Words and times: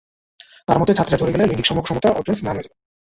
তাঁর 0.67 0.77
মতে, 0.79 0.91
ছাত্রীরা 0.93 1.19
ঝরে 1.19 1.31
পড়লে 1.31 1.47
লৈঙ্গিক 1.49 1.67
সমতা 1.87 2.09
অর্জন 2.09 2.35
ম্লান 2.37 2.55
হয়ে 2.55 2.65
যাবে। 2.65 2.75